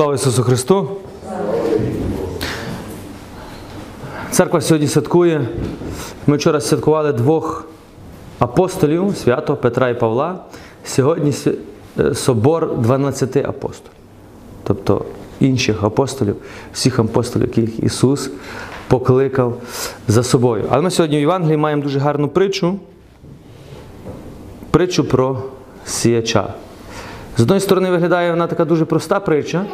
[0.00, 0.88] Слава Ісусу Христу!
[4.30, 5.48] Церква сьогодні святкує.
[6.26, 7.66] Ми вчора святкували двох
[8.38, 10.38] апостолів свято Петра і Павла.
[10.84, 11.34] Сьогодні
[11.98, 13.92] е, собор 12 апостолів.
[14.64, 15.04] Тобто
[15.40, 16.36] інших апостолів,
[16.72, 18.30] всіх апостолів, яких Ісус
[18.88, 19.56] покликав
[20.08, 20.64] за собою.
[20.70, 22.78] Але ми сьогодні в Євангелії маємо дуже гарну притчу.
[24.70, 25.42] Притчу про
[25.84, 26.54] сіяча.
[27.36, 29.64] З одної сторони, виглядає вона така дуже проста притча,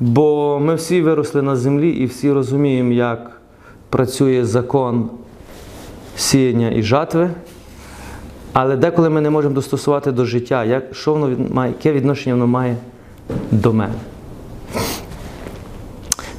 [0.00, 3.40] бо ми всі виросли на землі і всі розуміємо, як
[3.90, 5.10] працює закон
[6.16, 7.30] сіяння і жатви.
[8.52, 12.46] Але деколи ми не можемо достосувати до життя, як, що воно має, яке відношення воно
[12.46, 12.76] має
[13.50, 13.94] до мене.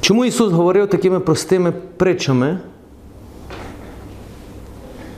[0.00, 2.58] Чому Ісус говорив такими простими притчами,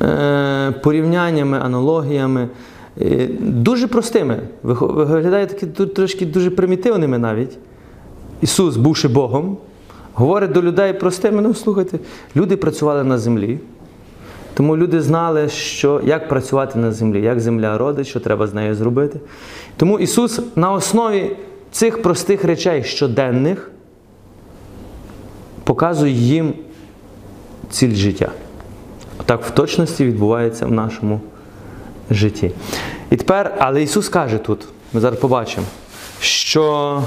[0.03, 2.49] е, порівняннями, аналогіями,
[3.01, 4.39] е, дуже простими.
[4.63, 7.59] Виглядає таки ду- трошки дуже примітивними навіть.
[8.43, 9.57] Ісус, бувши Богом,
[10.15, 11.99] говорить до людей простими, ну слухайте,
[12.37, 13.59] люди працювали на землі.
[14.55, 18.75] Тому люди знали, що, як працювати на землі, як земля родить, що треба з нею
[18.75, 19.21] зробити.
[19.77, 21.37] Тому Ісус на основі
[21.71, 23.71] цих простих речей щоденних
[25.65, 26.55] показує їм
[27.71, 28.31] ціль життя.
[29.25, 31.21] Так в точності відбувається в нашому
[32.11, 32.51] житті.
[33.11, 35.67] І тепер, але Ісус каже тут, ми зараз побачимо,
[36.21, 37.03] що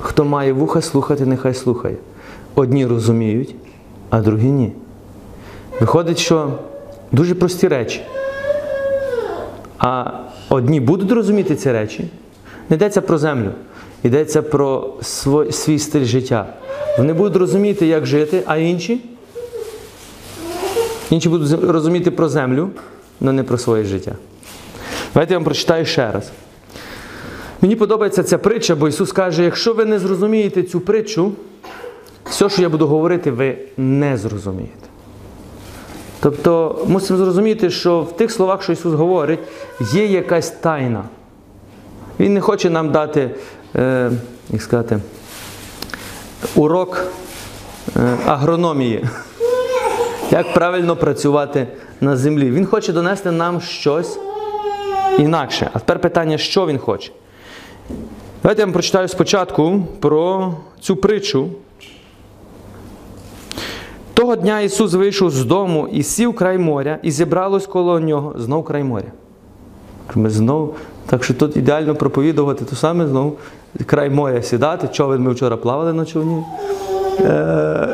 [0.00, 1.96] хто має вуха слухати, нехай слухає.
[2.54, 3.54] Одні розуміють,
[4.10, 4.72] а другі ні.
[5.80, 6.52] Виходить, що
[7.12, 8.02] дуже прості речі.
[9.78, 10.10] А
[10.48, 12.08] одні будуть розуміти ці речі.
[12.68, 13.50] Не йдеться про землю,
[14.02, 16.46] йдеться про свій, свій стиль життя.
[16.98, 19.00] Вони будуть розуміти, як жити, а інші?
[21.10, 22.70] Інші будуть розуміти про землю,
[23.22, 24.12] але не про своє життя.
[25.14, 26.30] Давайте я вам прочитаю ще раз.
[27.62, 31.32] Мені подобається ця притча, бо Ісус каже: якщо ви не зрозумієте цю притчу,
[32.24, 34.72] все, що я буду говорити, ви не зрозумієте.
[36.20, 39.40] Тобто мусимо зрозуміти, що в тих словах, що Ісус говорить,
[39.92, 41.04] є якась тайна.
[42.20, 43.30] Він не хоче нам дати,
[43.76, 44.10] е,
[44.50, 45.00] як сказати,
[46.56, 47.06] урок
[47.96, 49.04] е, агрономії,
[50.30, 51.66] як правильно працювати
[52.00, 52.50] на землі.
[52.50, 54.18] Він хоче донести нам щось
[55.18, 55.70] інакше.
[55.72, 57.12] А тепер питання, що він хоче.
[58.42, 61.48] Давайте я вам прочитаю спочатку про цю притчу.
[64.14, 68.64] Того дня Ісус вийшов з дому і сів край моря, і зібралось коло нього знов
[68.64, 69.12] край моря.
[70.14, 73.36] Ми знов, так що тут ідеально проповідувати то саме знову
[73.86, 74.88] край моря сідати.
[74.88, 76.42] Човен ми вчора плавали на човні.
[77.20, 77.88] Е,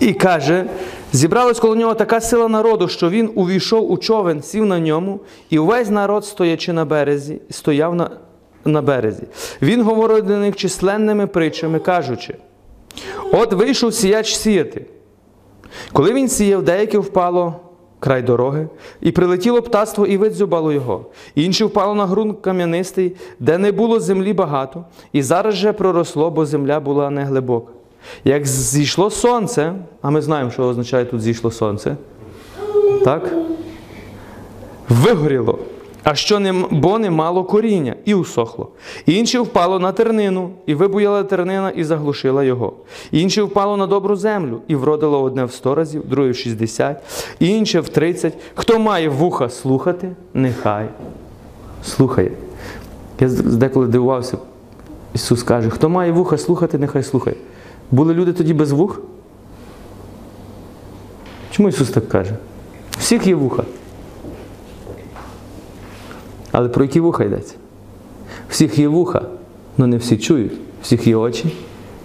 [0.00, 0.64] і каже:
[1.12, 5.20] зібралась коло нього така сила народу, що він увійшов у човен, сів на ньому,
[5.50, 8.10] і увесь народ, стоячи на березі, стояв на,
[8.64, 9.22] на березі.
[9.62, 12.36] Він говорив до них численними притчами, кажучи:
[13.32, 14.86] От вийшов сіяч сіяти.
[15.92, 17.60] Коли він сіяв, деяке впало
[18.04, 18.68] край дороги,
[19.00, 21.06] і прилетіло птаство і видзюбало його.
[21.34, 26.46] Інше впало на ґрунт кам'янистий, де не було землі багато, і зараз же проросло, бо
[26.46, 27.72] земля була неглибока.
[28.24, 31.96] Як зійшло сонце, а ми знаємо, що означає тут зійшло сонце,
[33.04, 33.32] так?
[34.88, 35.58] Вигоріло,
[36.04, 38.68] а що не, бо не мало коріння, і усохло.
[39.06, 42.72] Інше впало на тернину, і вибуяла тернина, і заглушила його.
[43.10, 47.02] Інше впало на добру землю, і вродило одне в сто разів, друге в шістдесят,
[47.40, 48.34] інше в тридцять.
[48.54, 50.88] Хто має вуха слухати, нехай
[51.84, 52.30] слухає.
[53.20, 54.38] Я деколи дивувався,
[55.14, 57.36] Ісус каже, хто має вуха слухати, нехай слухає.
[57.90, 59.00] Були люди тоді без вух?
[61.50, 62.36] Чому Ісус так каже?
[62.98, 63.64] Всіх є вуха.
[66.54, 67.54] Але про які вуха йдеться?
[68.48, 69.22] Всіх є вуха,
[69.78, 70.52] але не всі чують.
[70.82, 71.44] Всіх є очі,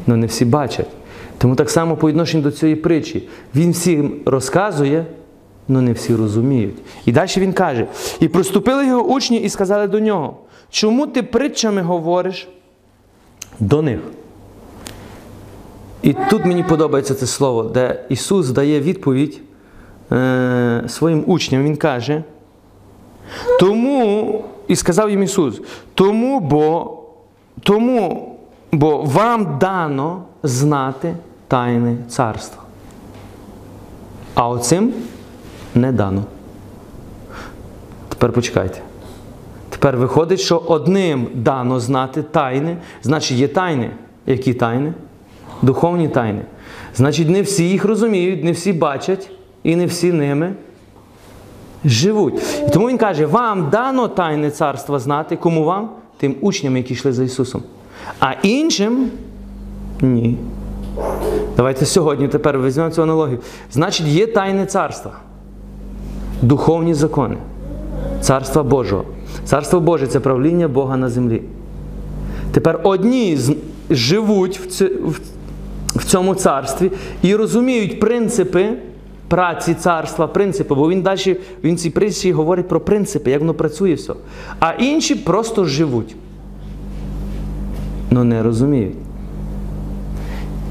[0.07, 0.87] але не всі бачать.
[1.37, 3.29] Тому так само по відношенню до цієї притчі.
[3.55, 5.05] Він всім розказує,
[5.69, 6.75] але не всі розуміють.
[7.05, 7.87] І далі він каже:
[8.19, 10.37] і приступили його учні і сказали до нього,
[10.69, 12.47] чому ти притчами говориш
[13.59, 13.99] до них?
[16.01, 19.41] І тут мені подобається це слово, де Ісус дає відповідь
[20.11, 21.63] е, своїм учням.
[21.63, 22.23] Він каже,
[23.59, 25.61] тому, і сказав їм Ісус,
[25.93, 26.97] тому бо,
[27.63, 28.35] тому,
[28.71, 31.15] бо вам дано знати
[31.47, 32.63] тайни царства.
[34.33, 34.93] А оцим
[35.75, 36.23] не дано.
[38.09, 38.81] Тепер почекайте.
[39.69, 43.91] Тепер виходить, що одним дано знати тайни, значить є тайни.
[44.25, 44.93] Які тайни?
[45.61, 46.41] Духовні тайни.
[46.95, 49.29] Значить, не всі їх розуміють, не всі бачать
[49.63, 50.53] і не всі ними
[51.85, 52.33] живуть.
[52.67, 55.89] І тому він каже: вам дано тайне царства знати, кому вам?
[56.19, 57.63] тим учням, які йшли за Ісусом.
[58.19, 59.11] А іншим
[60.01, 60.37] ні.
[61.57, 63.39] Давайте сьогодні тепер візьмемо цю аналогію.
[63.71, 65.11] Значить, є тайне царство,
[66.41, 67.37] духовні закони,
[68.21, 69.05] царства Божого.
[69.45, 71.41] Царство Боже це правління Бога на землі.
[72.51, 73.37] Тепер одні
[73.89, 74.59] живуть
[75.95, 76.91] в цьому царстві
[77.21, 78.69] і розуміють принципи
[79.29, 83.93] праці царства, принципи, бо він далі він цій притчі говорить про принципи, як воно працює
[83.93, 84.13] все.
[84.59, 86.15] А інші просто живуть.
[88.11, 88.95] Ну не розуміють.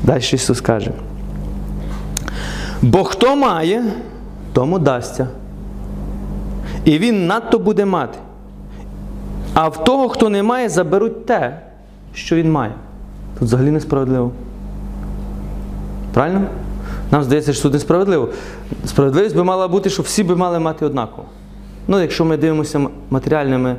[0.05, 0.93] Далі Ісус каже.
[2.83, 3.85] Бо хто має,
[4.53, 5.29] тому дасться.
[6.85, 8.19] І він надто буде мати.
[9.55, 11.61] А в того, хто не має, заберуть те,
[12.15, 12.73] що він має.
[13.39, 14.31] Тут взагалі несправедливо.
[16.15, 16.47] Правильно?
[17.11, 18.29] Нам здається, що тут несправедливо.
[18.85, 21.29] Справедливість би мала бути, що всі би мали мати однаково.
[21.89, 23.77] Ну, якщо ми дивимося матеріальними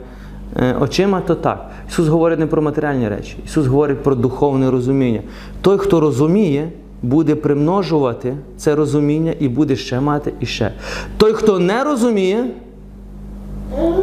[0.55, 1.69] е, очима, то так.
[1.89, 3.37] Ісус говорить не про матеріальні речі.
[3.45, 5.21] Ісус говорить про духовне розуміння.
[5.61, 6.69] Той, хто розуміє,
[7.01, 10.71] буде примножувати це розуміння і буде ще мати і ще.
[11.17, 12.45] Той, хто не розуміє,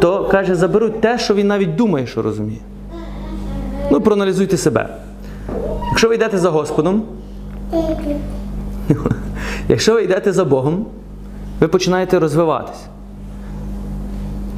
[0.01, 2.59] то каже, заберуть те, що він навіть думає, що розуміє.
[3.91, 4.89] Ну, проаналізуйте себе.
[5.89, 7.03] Якщо ви йдете за Господом,
[9.69, 10.85] якщо ви йдете за Богом,
[11.59, 12.83] ви починаєте розвиватися.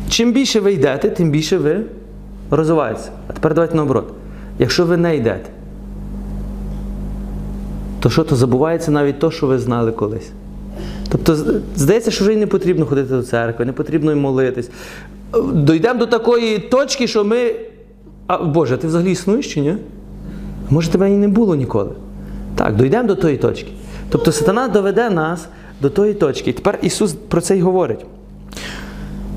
[0.09, 1.81] Чим більше ви йдете, тим більше ви
[2.51, 3.11] розвиваєтеся.
[3.27, 4.13] А тепер давайте наоборот.
[4.59, 5.49] Якщо ви не йдете,
[7.99, 10.31] то що то забувається навіть то, що ви знали колись.
[11.09, 11.35] Тобто,
[11.75, 14.69] здається, що вже й не потрібно ходити до церкви, не потрібно й молитись.
[15.53, 17.55] Дійдемо до такої точки, що ми.
[18.27, 19.75] А Боже, ти взагалі існуєш чи ні?
[20.69, 21.91] Може, тебе і не було ніколи.
[22.55, 23.71] Так, дійдемо до тої точки.
[24.09, 25.47] Тобто сатана доведе нас
[25.81, 26.49] до тої точки.
[26.49, 28.05] І тепер Ісус про це й говорить.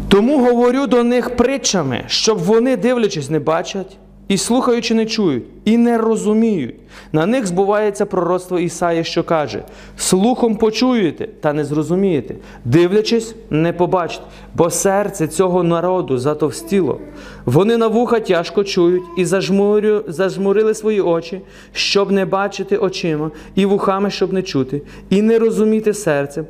[0.09, 3.97] Тому говорю до них притчами, щоб вони, дивлячись, не бачать,
[4.33, 6.75] і слухаючи, не чують, і не розуміють.
[7.13, 9.63] На них збувається пророцтво Ісаї, що каже:
[9.97, 12.35] слухом почуєте, та не зрозумієте,
[12.65, 14.25] дивлячись, не побачите,
[14.55, 17.01] бо серце цього народу затовстіло.
[17.45, 21.41] Вони на вуха тяжко чують і зажмурю, зажмурили свої очі,
[21.73, 26.47] щоб не бачити очима, і вухами, щоб не чути, і не розуміти серцем,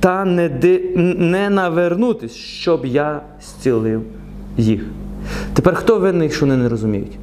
[0.00, 4.02] та не, ди, не навернутись, щоб я зцілив
[4.56, 4.84] їх.
[5.54, 7.18] Тепер хто винний, що вони не розуміють?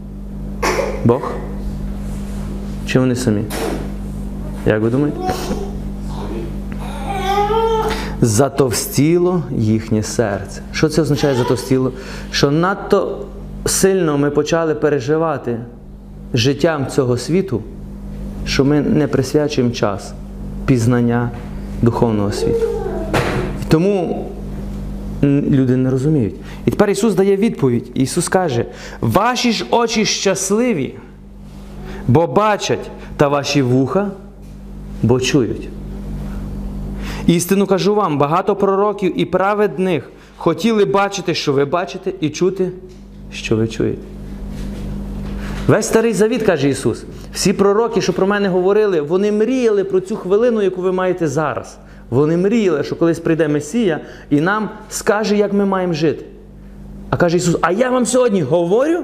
[1.06, 1.32] Бог?
[2.86, 3.44] Чи вони самі?
[4.66, 5.20] Як ви думаєте?
[8.22, 10.62] Затовстіло їхнє серце.
[10.72, 11.92] Що це означає затовстіло?
[12.32, 13.26] Що надто
[13.66, 15.58] сильно ми почали переживати
[16.34, 17.62] життям цього світу,
[18.46, 20.14] що ми не присвячуємо час
[20.66, 21.30] пізнання
[21.82, 22.66] духовного світу.
[23.62, 24.26] І тому
[25.24, 26.36] люди не розуміють.
[26.66, 27.92] І тепер Ісус дає відповідь.
[27.94, 28.66] Ісус каже:
[29.02, 30.96] ваші ж очі щасливі,
[32.08, 34.12] бо бачать, та ваші вуха,
[35.04, 35.70] бо чують.
[37.28, 42.72] Істину кажу вам, багато пророків і праведних хотіли бачити, що ви бачите, і чути,
[43.32, 44.02] що ви чуєте.
[45.68, 47.04] Весь старий завіт, каже Ісус.
[47.34, 51.78] Всі пророки, що про мене говорили, вони мріяли про цю хвилину, яку ви маєте зараз.
[52.12, 54.00] Вони мріяли, що колись прийде Месія
[54.30, 56.26] і нам скаже, як ми маємо жити.
[57.10, 59.04] А каже Ісус: А я вам сьогодні говорю,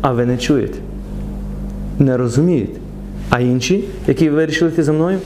[0.00, 0.78] а ви не чуєте,
[1.98, 2.80] не розумієте.
[3.30, 5.18] А інші, які вирішили йти за мною,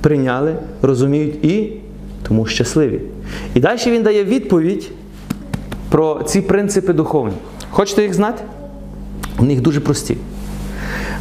[0.00, 1.72] прийняли, розуміють і
[2.28, 3.00] тому щасливі.
[3.54, 4.90] І далі він дає відповідь
[5.90, 7.34] про ці принципи духовні.
[7.70, 8.42] Хочете їх знати?
[9.38, 10.16] Вони їх дуже прості.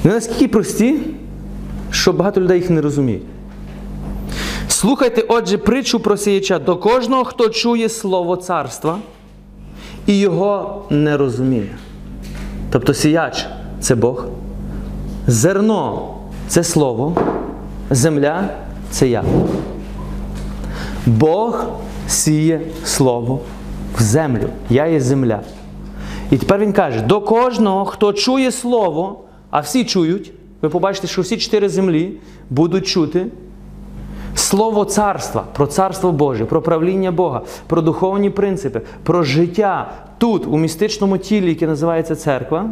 [0.04, 1.00] Вони наскільки прості,
[1.92, 3.24] що багато людей їх не розуміють.
[4.86, 9.00] Слухайте, отже, притчу про сіяча до кожного, хто чує слово царства
[10.08, 11.78] і його не розуміє.
[12.72, 13.46] Тобто сіяч
[13.80, 14.26] це Бог,
[15.28, 16.14] зерно
[16.48, 17.18] це слово,
[17.90, 18.50] земля
[18.90, 19.24] це я.
[21.06, 21.66] Бог
[22.08, 23.40] сіє слово
[23.98, 24.50] в землю.
[24.70, 25.42] Я є земля.
[26.32, 31.22] І тепер він каже: до кожного, хто чує слово, а всі чують, ви побачите, що
[31.22, 32.12] всі чотири землі
[32.50, 33.26] будуть чути
[34.36, 40.58] слово царства, про царство Боже, про правління Бога, про духовні принципи, про життя тут, у
[40.58, 42.70] містичному тілі, яке називається церква.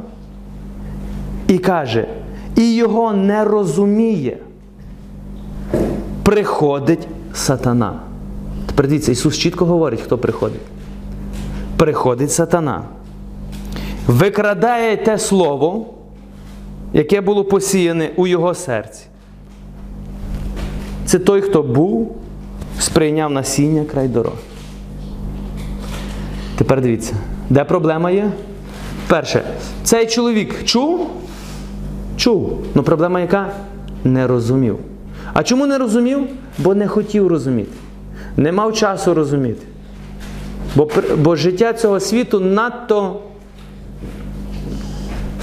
[1.48, 2.08] І каже,
[2.56, 4.38] і його не розуміє.
[6.24, 8.00] Приходить сатана.
[8.66, 10.62] Тепер дивіться, Ісус чітко говорить, хто приходить.
[11.78, 12.84] Приходить сатана.
[14.08, 15.86] Викрадає те слово,
[16.94, 19.06] яке було посіяне у його серці.
[21.06, 22.16] Це той, хто був,
[22.80, 24.38] сприйняв насіння край дороги.
[26.58, 27.14] Тепер дивіться,
[27.50, 28.32] Де проблема є?
[29.08, 29.44] Перше,
[29.84, 31.10] цей чоловік чув?
[32.18, 32.60] Чув.
[32.76, 33.52] Ну проблема яка?
[34.04, 34.78] Не розумів.
[35.34, 36.20] А чому не розумів?
[36.58, 37.72] Бо не хотів розуміти.
[38.38, 39.62] Не мав часу розуміти.
[40.76, 43.20] Бо, бо життя цього світу надто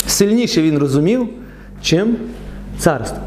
[0.07, 1.29] сильніше він розумів,
[1.83, 2.17] чим
[2.79, 3.23] царство.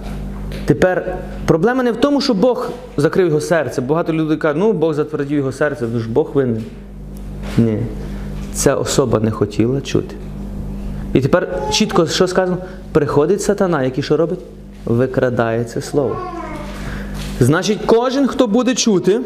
[0.65, 3.81] Тепер проблема не в тому, що Бог закрив його серце.
[3.81, 6.63] Багато людей кажуть, ну Бог затвердив його серце, ну ж Бог винен.
[7.57, 7.79] Ні.
[8.53, 10.15] Ця особа не хотіла чути.
[11.13, 12.57] І тепер чітко, що сказано?
[12.91, 14.39] Приходить сатана, який що робить?
[14.85, 16.17] Викрадає це слово.
[17.39, 19.21] Значить, кожен, хто буде чути,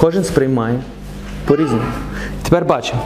[0.00, 0.80] кожен сприймає
[1.48, 1.82] по-різному.
[2.42, 3.02] Тепер бачимо.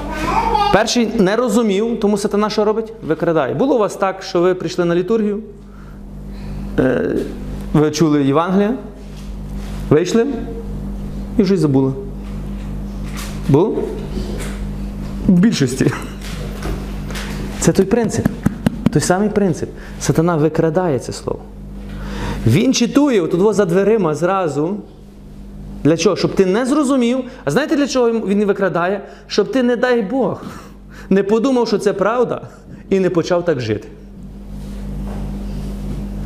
[0.72, 2.92] Перший не розумів, тому сатана що робить?
[3.06, 3.54] Викрадає.
[3.54, 5.40] Було у вас так, що ви прийшли на літургію,
[6.78, 7.16] е,
[7.72, 8.74] ви чули Євангелія,
[9.90, 10.26] вийшли
[11.38, 11.92] і вже й забули.
[13.48, 13.78] Було?
[15.28, 15.92] В більшості.
[17.60, 18.26] Це той принцип.
[18.92, 19.68] Той самий принцип.
[20.00, 21.40] Сатана викрадає це слово.
[22.46, 24.76] Він читує отут за дверима зразу.
[25.84, 26.16] Для чого?
[26.16, 27.18] Щоб ти не зрозумів.
[27.44, 29.00] А знаєте, для чого він викрадає?
[29.26, 30.42] Щоб ти, не дай Бог,
[31.10, 32.40] не подумав, що це правда,
[32.90, 33.88] і не почав так жити.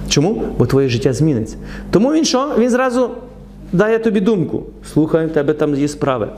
[0.08, 0.42] Чому?
[0.58, 1.56] Бо твоє життя зміниться.
[1.90, 2.52] Тому він що?
[2.58, 3.10] Він зразу
[3.72, 4.62] дає тобі думку.
[4.92, 6.28] Слухай, в тебе там є справи.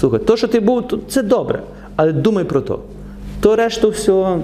[0.00, 1.62] Слухай, то, що ти був, це добре.
[1.96, 2.80] Але думай про то.
[3.40, 4.38] То решту все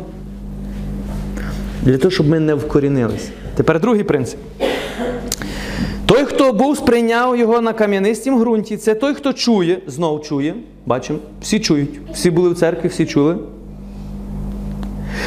[1.83, 3.30] для того, щоб ми не вкорінилися.
[3.54, 4.40] Тепер другий принцип.
[6.06, 10.54] Той, хто був, сприйняв його на кам'янистім ґрунті, це той, хто чує, знов чує.
[10.86, 13.38] Бачимо, всі чують, всі були в церкві, всі чули.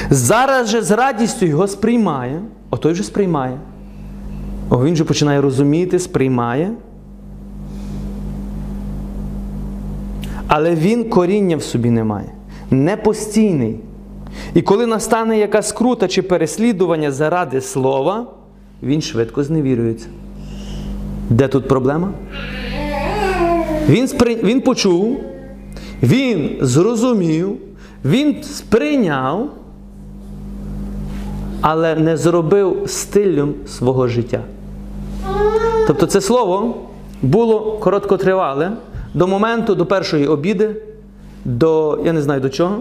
[0.09, 3.59] Зараз же з радістю його сприймає, о той вже сприймає.
[4.69, 6.71] О, він же починає розуміти, сприймає.
[10.47, 12.31] Але він коріння в собі не має,
[12.71, 13.79] не постійний.
[14.53, 18.27] І коли настане якась скрута чи переслідування заради слова,
[18.83, 20.07] він швидко зневірюється.
[21.29, 22.11] Де тут проблема?
[23.89, 24.35] Він, спри...
[24.43, 25.19] він почув,
[26.03, 27.57] він зрозумів,
[28.05, 29.49] він сприйняв,
[31.61, 34.41] але не зробив стилем свого життя.
[35.87, 36.75] Тобто це слово
[37.21, 38.71] було короткотривале
[39.13, 40.75] до моменту, до першої обіди,
[41.45, 42.75] до, я не знаю до чого,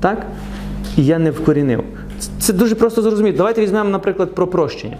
[0.00, 0.26] так?
[0.96, 1.84] І я не вкорінив.
[2.38, 3.36] Це дуже просто зрозуміти.
[3.36, 4.96] Давайте візьмемо, наприклад, про прощення.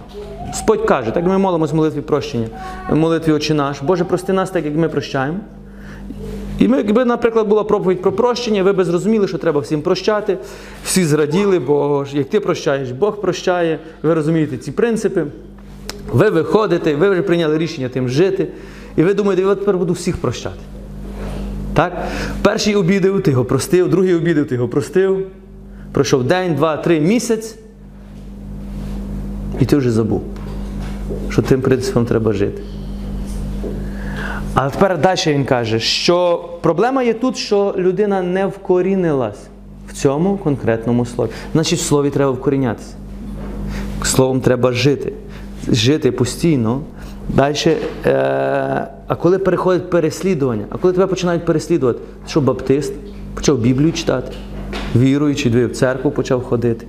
[0.47, 2.47] Господь каже, так ми молимось молитві прощення,
[2.91, 3.81] молитві Отче наш.
[3.81, 5.37] Боже, прости нас, так як ми прощаємо.
[6.59, 10.37] І ми, якби, наприклад, була проповідь про прощення, ви б зрозуміли, що треба всім прощати,
[10.83, 15.25] всі зраділи, бо як ти прощаєш, Бог прощає, ви розумієте ці принципи.
[16.11, 18.47] Ви виходите, ви вже прийняли рішення тим жити,
[18.95, 20.59] і ви думаєте, я тепер буду всіх прощати.
[21.73, 22.07] Так?
[22.41, 25.27] Перший обідав, ти його простив, другий обідав, ти його простив.
[25.91, 27.55] Пройшов день, два, три, місяць,
[29.59, 30.23] і ти вже забув,
[31.29, 32.61] що тим принципом треба жити.
[34.53, 39.39] А тепер далі він каже, що проблема є тут, що людина не вкорінилась
[39.87, 41.29] в цьому конкретному слові.
[41.53, 42.93] Значить, в слові треба вкорінятися.
[44.03, 45.13] Словом треба жити.
[45.67, 46.81] Жити постійно.
[47.29, 52.93] Далі, е, а коли переходить переслідування, а коли тебе починають переслідувати, що баптист
[53.35, 54.31] почав Біблію читати,
[54.95, 56.87] віруючий, в церкву почав ходити.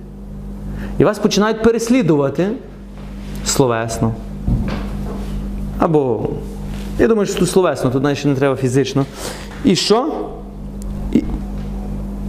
[0.99, 2.47] І вас починають переслідувати
[3.45, 4.13] словесно.
[5.79, 6.29] Або,
[6.99, 9.05] я думаю, що тут словесно, тут навіть ще не треба фізично.
[9.63, 10.11] І що?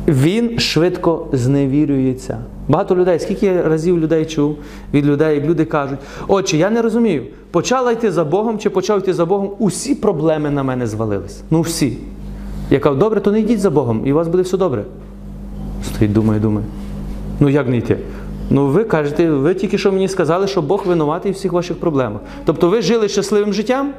[0.09, 2.39] Він швидко зневірюється.
[2.69, 4.57] Багато людей, скільки я разів людей чув
[4.95, 5.99] від людей, як люди кажуть,
[6.29, 10.51] отче, я не розумію, почала йти за Богом чи почав йти за Богом, усі проблеми
[10.51, 11.43] на мене звалились.
[11.51, 11.99] Ну всі.
[12.71, 14.85] Я кажу, добре, то не йдіть за Богом, і у вас буде все добре.
[15.87, 16.67] Стоїть, думає, думає.
[17.41, 17.99] Ну як не йти?
[18.51, 22.21] Ну ви кажете, ви тільки що мені сказали, що Бог винуватий в всіх ваших проблемах.
[22.45, 23.93] Тобто ви жили щасливим життям,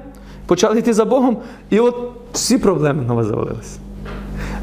[0.46, 1.38] почали йти за Богом,
[1.70, 1.96] і от
[2.34, 3.80] всі проблеми на вас завалилися.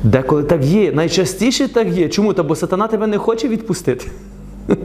[0.02, 2.08] Деколи так є, найчастіше так є.
[2.08, 2.32] Чому?
[2.32, 4.10] Та бо сатана тебе не хоче відпустити.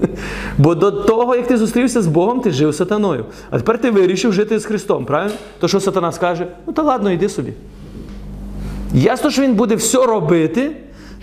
[0.57, 3.25] Бо до того, як ти зустрівся з Богом, ти жив сатаною.
[3.49, 5.33] А тепер ти вирішив жити з Христом, правильно?
[5.59, 6.47] То що сатана скаже?
[6.67, 7.53] Ну та ладно, йди собі.
[8.93, 10.71] Ясно, що він буде все робити,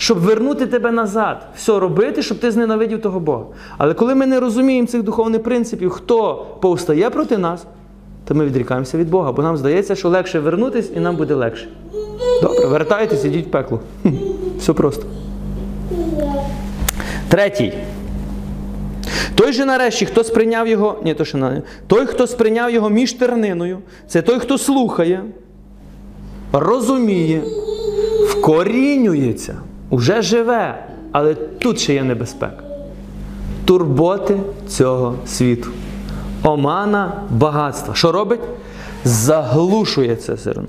[0.00, 1.47] щоб вернути тебе назад.
[1.57, 3.45] Все робити, щоб ти зненавидів того Бога.
[3.78, 7.66] Але коли ми не розуміємо цих духовних принципів, хто повстає проти нас,
[8.25, 11.69] то ми відрікаємося від Бога, бо нам здається, що легше вернутись і нам буде легше.
[12.42, 13.80] Добре, вертайтесь, ідіть в пекло.
[14.59, 15.07] Все просто.
[17.28, 17.73] Третій.
[19.35, 23.78] Той же нарешті, хто сприйняв його, ні, то що той, хто сприйняв його між терниною,
[24.07, 25.25] це той, хто слухає,
[26.52, 27.42] розуміє,
[28.28, 29.57] вкорінюється,
[29.90, 32.62] уже живе, але тут ще є небезпека.
[33.64, 35.68] Турботи цього світу.
[36.42, 37.94] Омана багатства.
[37.94, 38.40] Що робить?
[39.04, 40.68] Заглушує це зерно.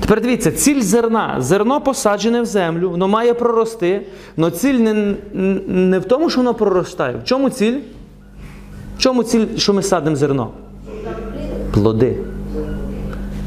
[0.00, 1.36] Тепер дивіться, ціль зерна.
[1.38, 4.02] Зерно посаджене в землю, воно має прорости.
[4.38, 5.14] але ціль не,
[5.66, 7.16] не в тому, що воно проростає.
[7.16, 7.78] В чому ціль?
[8.96, 10.50] В чому ціль, що ми садимо зерно?
[11.72, 12.16] Плоди.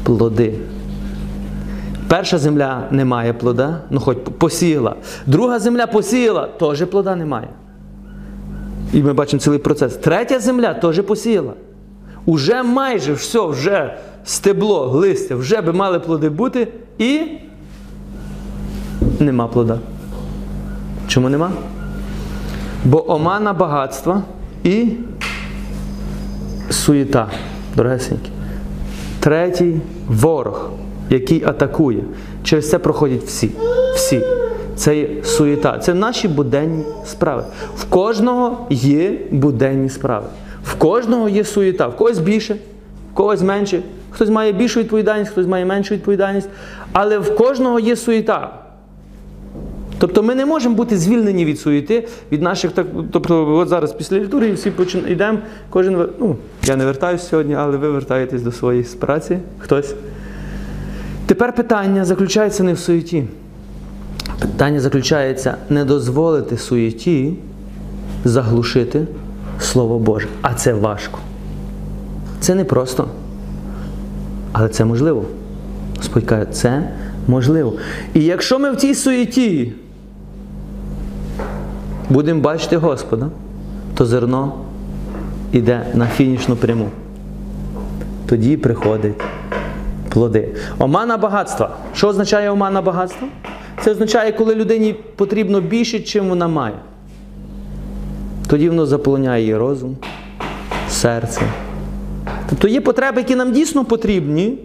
[0.04, 0.54] Плоди.
[2.14, 4.96] Перша земля не має плода, ну хоч посіяла.
[5.26, 7.48] Друга земля посіяла, теж плода немає.
[8.92, 9.96] І ми бачимо цілий процес.
[9.96, 11.52] Третя земля теж посіяла.
[12.26, 13.94] Уже майже все, вже
[14.24, 16.68] стебло, листя, вже би мали плоди бути
[16.98, 17.20] і
[19.20, 19.78] нема плода.
[21.08, 21.50] Чому нема?
[22.84, 24.22] Бо омана багатства
[24.64, 24.86] і
[26.70, 27.28] суєта,
[27.76, 28.30] дорогесенькі.
[29.20, 30.70] Третій ворог,
[31.10, 32.04] який атакує.
[32.42, 33.50] Через це проходять всі.
[33.94, 34.20] Всі.
[34.76, 35.78] Це є суєта.
[35.78, 37.44] Це наші буденні справи.
[37.76, 40.26] В кожного є буденні справи.
[40.64, 41.86] В кожного є суєта.
[41.86, 42.56] В когось більше,
[43.12, 43.82] в когось менше.
[44.10, 46.48] Хтось має більшу відповідальність, хтось має меншу відповідальність.
[46.92, 48.50] Але в кожного є суєта.
[49.98, 52.86] Тобто ми не можемо бути звільнені від суєти, від наших так.
[53.12, 55.04] Тобто, от зараз після літургії всі почин...
[55.08, 55.38] йдемо,
[55.70, 59.38] кожен ну, я не вертаюся сьогодні, але ви вертаєтесь до своєї праці.
[59.58, 59.94] Хтось.
[61.26, 63.24] Тепер питання заключається не в суєті.
[64.38, 67.34] Питання заключається не дозволити суєті
[68.24, 69.06] заглушити
[69.60, 70.28] Слово Боже.
[70.42, 71.18] А це важко.
[72.40, 73.08] Це не просто.
[74.52, 75.24] Але це можливо.
[75.96, 76.90] Господь каже, це
[77.26, 77.72] можливо.
[78.14, 79.72] І якщо ми в тій суєті
[82.10, 83.28] будемо бачити Господа,
[83.94, 84.52] то зерно
[85.52, 86.88] йде на фінішну пряму.
[88.26, 89.14] Тоді приходить
[90.14, 90.48] плоди.
[90.78, 91.76] Омана багатства.
[91.94, 93.28] Що означає омана багатства?
[93.82, 96.74] Це означає, коли людині потрібно більше, чим вона має.
[98.48, 99.96] Тоді воно заполоняє її розум,
[100.88, 101.40] серце.
[102.50, 104.58] Тобто є потреби, які нам дійсно потрібні.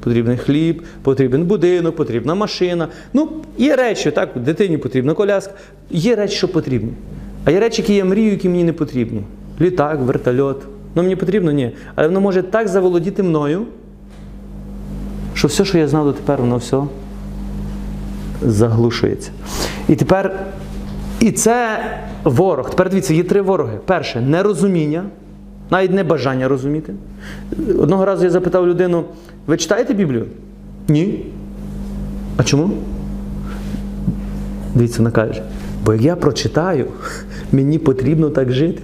[0.00, 2.88] Потрібен хліб, потрібен будинок, потрібна машина.
[3.12, 5.52] Ну, є речі, так, дитині потрібна коляска.
[5.90, 6.92] Є речі, що потрібні.
[7.44, 9.22] А є речі, які я мрію, які мені не потрібні.
[9.60, 10.62] Літак, вертольот.
[10.94, 11.70] Ну мені потрібно, ні.
[11.94, 13.66] Але воно може так заволодіти мною,
[15.34, 16.82] що все, що я знав дотепер, воно все
[18.42, 19.30] заглушується.
[19.88, 20.40] І тепер,
[21.20, 21.78] і це
[22.24, 22.70] ворог.
[22.70, 23.78] Тепер дивіться, є три вороги.
[23.84, 25.04] Перше нерозуміння,
[25.70, 26.92] навіть не бажання розуміти.
[27.78, 29.04] Одного разу я запитав людину:
[29.46, 30.26] ви читаєте Біблію?
[30.88, 31.26] Ні.
[32.36, 32.70] А чому?
[34.74, 35.42] Дивіться, вона каже,
[35.84, 36.86] бо як я прочитаю,
[37.52, 38.82] мені потрібно так жити.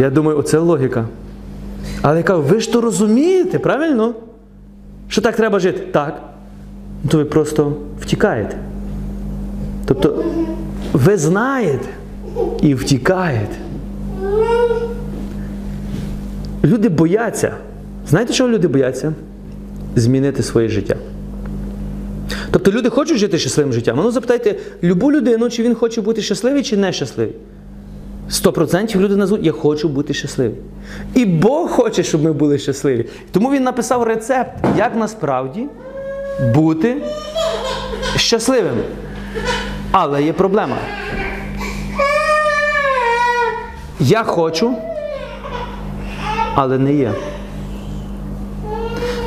[0.00, 1.04] Я думаю, оце логіка.
[2.02, 4.14] Але я кажу, ви ж то розумієте, правильно?
[5.08, 5.80] Що так треба жити?
[5.92, 6.22] Так.
[7.04, 8.56] Ну, то ви просто втікаєте.
[9.86, 10.24] Тобто,
[10.92, 11.88] ви знаєте
[12.62, 13.56] і втікаєте.
[16.64, 17.54] Люди бояться.
[18.08, 19.12] Знаєте, чого люди бояться?
[19.96, 20.96] Змінити своє життя.
[22.50, 23.96] Тобто люди хочуть жити щасливим життям.
[24.02, 27.34] Ну запитайте любу людину, чи він хоче бути щасливий, чи нещасливий.
[28.30, 30.56] Сто процентів люди назвуть, я хочу бути щасливим.
[31.14, 33.06] І Бог хоче, щоб ми були щасливі.
[33.30, 35.66] Тому він написав рецепт, як насправді
[36.54, 36.96] бути
[38.16, 38.76] щасливим.
[39.90, 40.76] Але є проблема.
[44.00, 44.74] Я хочу,
[46.54, 47.12] але не є.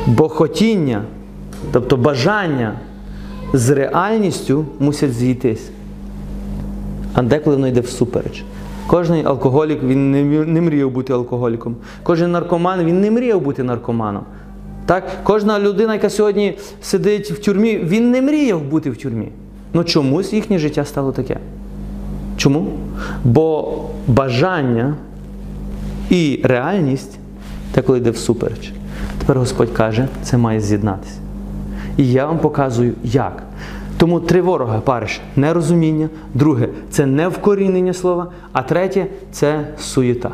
[0.07, 1.03] Бо хотіння,
[1.71, 2.73] тобто бажання
[3.53, 5.69] з реальністю мусять зійтись.
[7.13, 8.43] А деколи воно йде всупереч.
[8.87, 10.11] Кожен алкоголік він
[10.53, 11.75] не мріяв бути алкоголіком.
[12.03, 14.23] Кожен наркоман він не мріяв бути наркоманом.
[14.85, 15.03] Так?
[15.23, 19.27] Кожна людина, яка сьогодні сидить в тюрмі, він не мріяв бути в тюрмі.
[19.73, 21.37] Ну чомусь їхнє життя стало таке.
[22.37, 22.67] Чому?
[23.23, 23.73] Бо
[24.07, 24.95] бажання
[26.09, 27.19] і реальність
[27.75, 28.73] деколи йде всупереч.
[29.19, 31.15] Тепер Господь каже, це має з'єднатися.
[31.97, 33.43] І я вам показую, як.
[34.01, 40.31] Тому три ворога перше нерозуміння, друге це не вкорінення слова, а третє це суєта.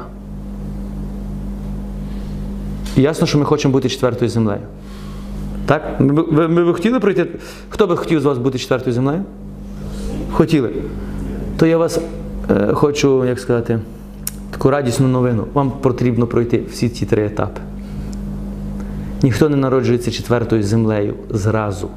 [2.98, 4.62] І ясно, що ми хочемо бути четвертою землею.
[5.66, 6.00] Так?
[6.00, 7.28] Ми, ви, ви хотіли пройти?
[7.70, 9.24] Хто би хотів з вас бути четвертою землею?
[10.32, 10.72] Хотіли.
[11.58, 12.00] То я вас
[12.50, 13.80] е, хочу, як сказати,
[14.52, 15.48] таку радісну новину.
[15.54, 17.62] Вам потрібно пройти всі ці три етапи.
[19.24, 21.90] Ніхто не народжується четвертою землею зразу.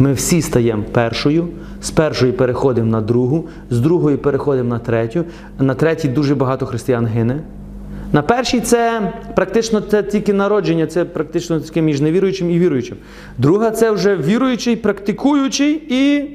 [0.00, 1.48] Ми всі стаємо першою,
[1.82, 5.24] з першої переходимо на другу, з другої переходимо на третю.
[5.58, 7.40] На третій дуже багато християн гине.
[8.12, 12.96] На першій це практично це тільки народження, це практично таке між невіруючим і віруючим.
[13.38, 16.30] Друга це вже віруючий, практикуючий і.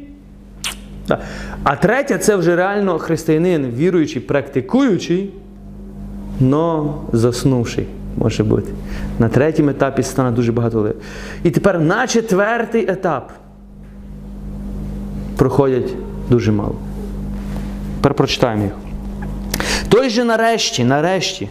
[1.64, 5.34] А третя це вже реально християнин, віруючий, практикуючий,
[6.40, 7.86] но заснувший
[8.18, 8.72] може бути.
[9.20, 10.94] На третьому етапі стане дуже багато.
[11.44, 13.32] І тепер на четвертий етап
[15.36, 15.94] проходять
[16.30, 16.76] дуже мало.
[17.96, 18.74] Тепер прочитаємо їх.
[19.90, 21.50] Той же нарешті, нарешті,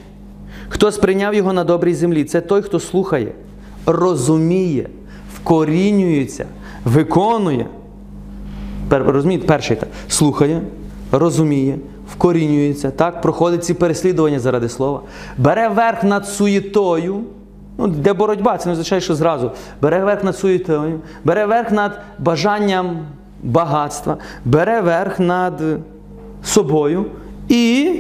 [0.68, 3.32] хто сприйняв його на добрій землі, це той, хто слухає,
[3.86, 4.88] розуміє,
[5.34, 6.46] вкорінюється,
[6.84, 7.66] виконує.
[8.90, 9.88] Розумієте, перший етап.
[10.08, 10.60] Слухає,
[11.12, 11.78] розуміє,
[12.12, 15.00] вкорінюється, так, проходить ці переслідування заради слова,
[15.38, 17.20] бере верх над суєтою.
[17.78, 19.50] Ну, де боротьба, це не означає, що зразу.
[19.82, 23.06] Бере верх над суєтою, бере верх над бажанням
[23.44, 25.62] багатства, бере верх над
[26.44, 27.06] собою
[27.48, 27.92] і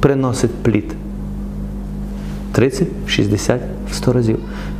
[0.00, 0.94] приносить плід.
[2.52, 3.60] 30, 60,
[3.92, 4.38] 100 разів.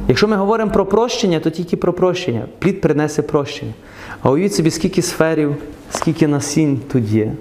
[0.09, 2.47] Якщо ми говоримо про прощення, то тільки про прощення.
[2.59, 3.73] Плід принесе прощення.
[4.23, 5.57] А уявіть собі, скільки сферів,
[5.91, 7.33] скільки насінь тут є.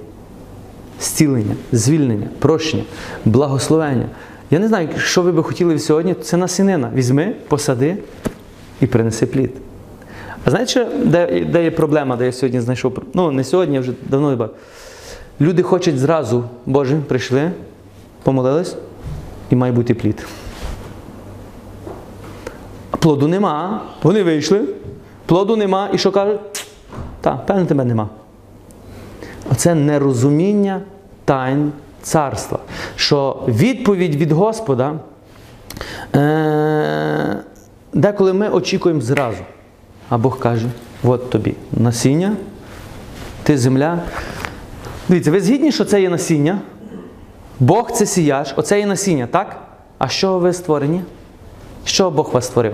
[1.02, 2.84] Зцілення, звільнення, прощення,
[3.26, 4.06] благословення.
[4.52, 6.92] Я не знаю, що ви би хотіли сьогодні, це насінина.
[6.96, 7.98] Візьми, посади
[8.82, 9.52] і принеси плід.
[10.50, 12.98] Знаєте, де, де є проблема, де я сьогодні знайшов?
[13.14, 14.50] Ну, не сьогодні, я вже давно не.
[15.42, 17.52] Люди хочуть зразу, Боже, прийшли,
[18.24, 18.76] помолились,
[19.50, 20.26] і має бути плід.
[23.00, 23.82] Плоду нема.
[24.04, 24.62] Вони вийшли,
[25.26, 26.40] плоду нема, і що кажуть?
[27.22, 28.10] Так, певно, тебе нема.
[29.52, 30.82] Оце нерозуміння
[31.26, 32.60] тайн царства.
[32.96, 34.94] Що відповідь від Господа,
[36.16, 37.38] е-
[37.94, 39.44] деколи ми очікуємо зразу.
[40.10, 40.68] А Бог каже:
[41.04, 42.36] от тобі насіння,
[43.44, 44.00] ти земля.
[45.10, 46.62] Дивіться, ви згідні, що це є насіння?
[47.60, 49.62] Бог це сіяч, оце є насіння, так?
[49.98, 51.02] А чого ви створені?
[51.84, 52.74] Чого Бог вас створив?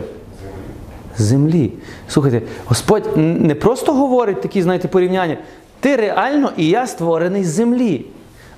[1.17, 1.71] Землі.
[2.07, 5.37] Слухайте, Господь не просто говорить такі, знаєте, порівняння.
[5.79, 8.05] Ти реально і я створений з землі.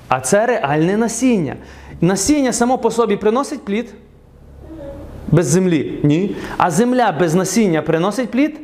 [0.07, 1.55] А це реальне насіння.
[2.01, 3.93] Насіння само по собі приносить плід?
[5.31, 5.99] Без землі?
[6.03, 6.35] Ні.
[6.57, 8.59] А земля без насіння приносить плід?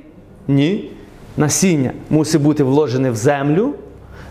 [0.48, 0.92] Ні.
[1.38, 3.74] Насіння мусить бути вложене в землю.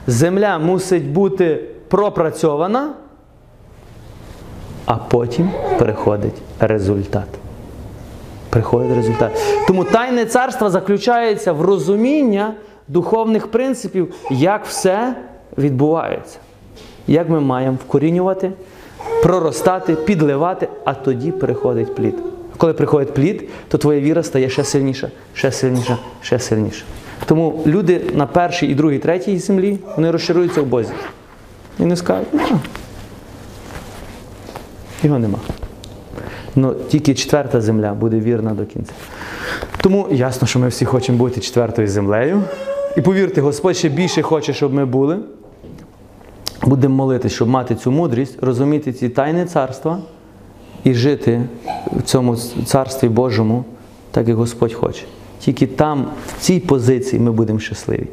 [0.06, 2.92] Земля мусить бути пропрацьована,
[4.86, 7.28] а потім приходить результат.
[8.50, 9.32] Приходить результат.
[9.66, 12.54] Тому тайне царство заключається в розуміння
[12.88, 15.14] духовних принципів, як все
[15.58, 16.38] відбувається.
[17.06, 18.52] Як ми маємо вкорінювати,
[19.22, 22.14] проростати, підливати, а тоді приходить плід.
[22.62, 26.84] Коли приходить плід, то твоя віра стає ще сильніша, ще сильніша, ще сильніша.
[27.26, 30.92] Тому люди на першій і другій, третій землі вони розчаруються в Бозі.
[31.78, 32.60] І не скажуть, нема.
[35.02, 35.38] Його нема.
[36.56, 38.92] Ну, тільки четверта земля буде вірна до кінця.
[39.80, 42.42] Тому ясно, що ми всі хочемо бути четвертою землею.
[42.96, 45.18] І повірте, Господь ще більше хоче, щоб ми були.
[46.62, 49.98] Будемо молитися, щоб мати цю мудрість, розуміти ці тайни царства
[50.84, 51.40] і жити
[51.92, 53.64] в цьому царстві Божому,
[54.10, 55.04] так як Господь хоче.
[55.38, 58.06] Тільки там, в цій позиції, ми будемо щасливі.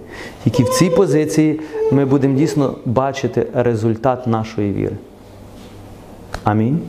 [0.44, 1.60] Тільки в цій позиції
[1.92, 4.96] ми будемо дійсно бачити результат нашої віри.
[6.44, 6.80] Амінь.